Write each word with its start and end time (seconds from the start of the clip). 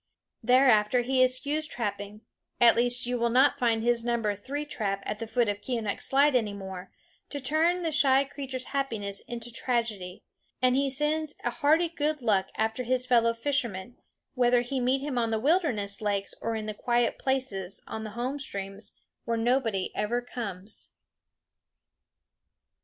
Thereafter 0.41 1.03
he 1.03 1.21
eschews 1.23 1.67
trapping 1.67 2.21
at 2.59 2.75
least 2.75 3.05
you 3.05 3.19
will 3.19 3.29
not 3.29 3.59
find 3.59 3.83
his 3.83 4.03
number 4.03 4.35
three 4.35 4.65
trap 4.65 5.03
at 5.05 5.19
the 5.19 5.27
foot 5.27 5.47
of 5.47 5.61
Keeonekh's 5.61 6.05
slide 6.09 6.35
any 6.35 6.53
more, 6.53 6.91
to 7.29 7.39
turn 7.39 7.83
the 7.83 7.91
shy 7.91 8.23
creature's 8.23 8.69
happiness 8.73 9.19
into 9.27 9.51
tragedy 9.51 10.23
and 10.59 10.75
he 10.75 10.89
sends 10.89 11.35
a 11.43 11.51
hearty 11.51 11.87
good 11.87 12.23
luck 12.23 12.49
after 12.57 12.81
his 12.81 13.05
fellow 13.05 13.35
fisherman, 13.35 13.95
whether 14.33 14.61
he 14.61 14.79
meet 14.79 15.01
him 15.01 15.19
on 15.19 15.29
the 15.29 15.39
wilderness 15.39 16.01
lakes 16.01 16.33
or 16.41 16.55
in 16.55 16.65
the 16.65 16.73
quiet 16.73 17.19
places 17.19 17.79
on 17.85 18.03
the 18.03 18.09
home 18.17 18.39
streams 18.39 18.93
where 19.25 19.37
nobody 19.37 19.95
ever 19.95 20.19
comes. 20.19 20.89